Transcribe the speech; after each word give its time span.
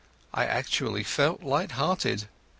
I 0.33 0.47
actually 0.47 1.03
felt 1.03 1.43
light 1.43 1.73
hearted. 1.73 2.27